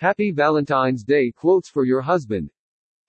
[0.00, 2.48] Happy Valentine's Day quotes for your husband.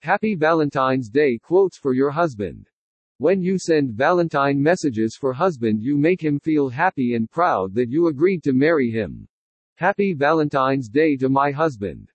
[0.02, 2.68] Happy Valentine's Day quotes for your husband.
[3.16, 7.88] When you send Valentine messages for husband, you make him feel happy and proud that
[7.88, 9.26] you agreed to marry him.
[9.76, 12.10] Happy Valentine's Day to my husband.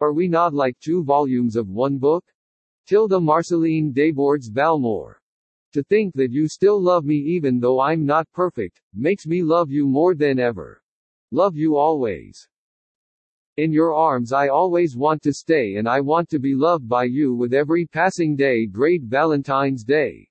[0.00, 2.24] Are we not like two volumes of one book?
[2.86, 5.16] Tilda Marceline Desbordes Valmore.
[5.72, 9.72] To think that you still love me even though I'm not perfect, makes me love
[9.72, 10.80] you more than ever.
[11.32, 12.48] Love you always.
[13.56, 17.04] In your arms I always want to stay and I want to be loved by
[17.04, 18.66] you with every passing day.
[18.66, 20.28] Great Valentine's Day.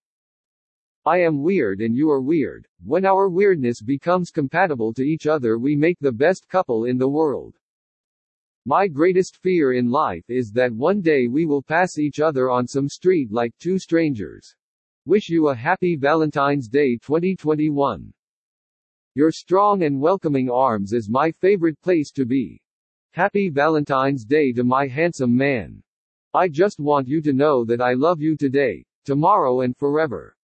[1.05, 2.67] I am weird and you are weird.
[2.83, 7.07] When our weirdness becomes compatible to each other, we make the best couple in the
[7.07, 7.55] world.
[8.65, 12.67] My greatest fear in life is that one day we will pass each other on
[12.67, 14.53] some street like two strangers.
[15.05, 18.13] Wish you a happy Valentine's Day 2021.
[19.15, 22.62] Your strong and welcoming arms is my favorite place to be.
[23.15, 25.83] Happy Valentine's Day to my handsome man.
[26.33, 30.35] I just want you to know that I love you today, tomorrow and forever.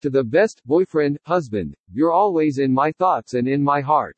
[0.00, 4.16] To the best boyfriend, husband, you're always in my thoughts and in my heart.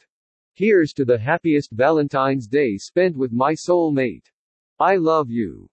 [0.54, 4.30] Here's to the happiest Valentine's Day spent with my soulmate.
[4.78, 5.68] I love you.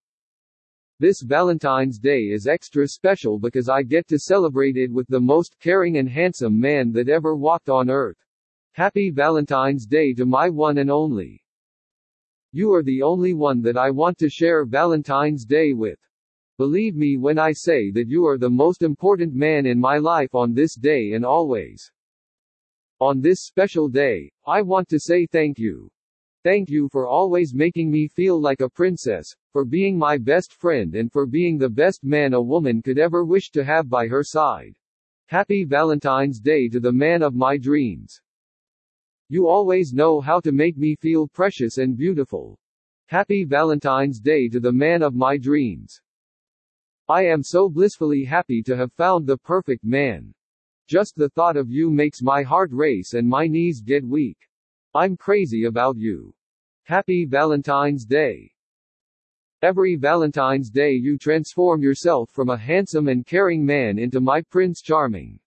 [1.00, 5.56] This Valentine's Day is extra special because I get to celebrate it with the most
[5.60, 8.18] caring and handsome man that ever walked on earth.
[8.72, 11.44] Happy Valentine's Day to my one and only.
[12.58, 16.00] You are the only one that I want to share Valentine's Day with.
[16.58, 20.34] Believe me when I say that you are the most important man in my life
[20.34, 21.92] on this day and always.
[23.00, 25.92] On this special day, I want to say thank you.
[26.44, 30.96] Thank you for always making me feel like a princess, for being my best friend
[30.96, 34.24] and for being the best man a woman could ever wish to have by her
[34.24, 34.76] side.
[35.28, 38.20] Happy Valentine's Day to the man of my dreams.
[39.30, 42.58] You always know how to make me feel precious and beautiful.
[43.08, 46.00] Happy Valentine's Day to the man of my dreams.
[47.10, 50.34] I am so blissfully happy to have found the perfect man.
[50.88, 54.38] Just the thought of you makes my heart race and my knees get weak.
[54.94, 56.34] I'm crazy about you.
[56.84, 58.54] Happy Valentine's Day.
[59.62, 64.82] Every Valentine's Day you transform yourself from a handsome and caring man into my Prince
[64.82, 65.38] Charming.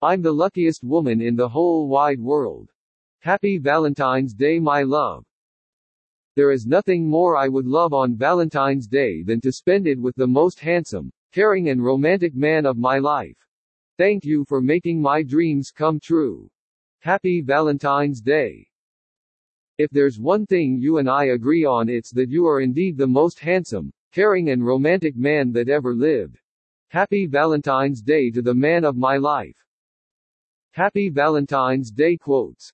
[0.00, 2.72] I'm the luckiest woman in the whole wide world.
[3.20, 5.24] Happy Valentine's Day my love.
[6.36, 10.14] There is nothing more I would love on Valentine's Day than to spend it with
[10.16, 13.36] the most handsome, caring and romantic man of my life.
[13.98, 16.50] Thank you for making my dreams come true.
[17.00, 18.68] Happy Valentine's Day.
[19.78, 23.06] If there's one thing you and I agree on it's that you are indeed the
[23.06, 26.38] most handsome, caring and romantic man that ever lived.
[26.88, 29.56] Happy Valentine's Day to the man of my life.
[30.72, 32.72] Happy Valentine's Day quotes.